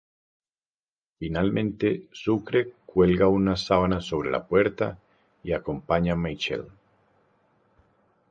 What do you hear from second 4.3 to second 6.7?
la puerta y acompaña a Michael.